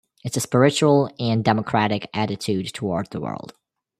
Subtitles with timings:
[0.23, 3.53] It's a spiritual and democratic attitude toward the world.